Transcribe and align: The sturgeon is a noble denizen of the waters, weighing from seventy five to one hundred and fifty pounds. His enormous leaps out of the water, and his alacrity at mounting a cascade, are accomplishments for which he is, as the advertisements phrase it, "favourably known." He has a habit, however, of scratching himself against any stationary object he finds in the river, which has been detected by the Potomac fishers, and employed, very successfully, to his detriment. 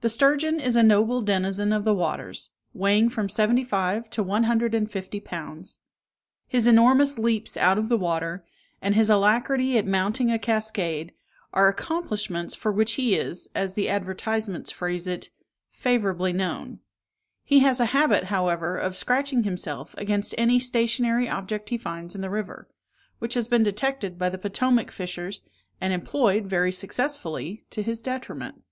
The 0.00 0.08
sturgeon 0.08 0.60
is 0.60 0.76
a 0.76 0.82
noble 0.84 1.20
denizen 1.22 1.72
of 1.72 1.82
the 1.82 1.92
waters, 1.92 2.50
weighing 2.72 3.08
from 3.08 3.28
seventy 3.28 3.64
five 3.64 4.08
to 4.10 4.22
one 4.22 4.44
hundred 4.44 4.76
and 4.76 4.88
fifty 4.88 5.18
pounds. 5.18 5.80
His 6.46 6.68
enormous 6.68 7.18
leaps 7.18 7.56
out 7.56 7.76
of 7.76 7.88
the 7.88 7.96
water, 7.96 8.44
and 8.80 8.94
his 8.94 9.10
alacrity 9.10 9.76
at 9.76 9.84
mounting 9.84 10.30
a 10.30 10.38
cascade, 10.38 11.14
are 11.52 11.66
accomplishments 11.66 12.54
for 12.54 12.70
which 12.70 12.92
he 12.92 13.16
is, 13.16 13.48
as 13.56 13.74
the 13.74 13.88
advertisements 13.88 14.70
phrase 14.70 15.04
it, 15.04 15.30
"favourably 15.72 16.32
known." 16.32 16.78
He 17.42 17.58
has 17.58 17.80
a 17.80 17.86
habit, 17.86 18.26
however, 18.26 18.76
of 18.78 18.94
scratching 18.94 19.42
himself 19.42 19.96
against 19.98 20.32
any 20.38 20.60
stationary 20.60 21.28
object 21.28 21.70
he 21.70 21.76
finds 21.76 22.14
in 22.14 22.20
the 22.20 22.30
river, 22.30 22.68
which 23.18 23.34
has 23.34 23.48
been 23.48 23.64
detected 23.64 24.16
by 24.16 24.28
the 24.28 24.38
Potomac 24.38 24.92
fishers, 24.92 25.42
and 25.80 25.92
employed, 25.92 26.44
very 26.46 26.70
successfully, 26.70 27.64
to 27.70 27.82
his 27.82 28.00
detriment. 28.00 28.62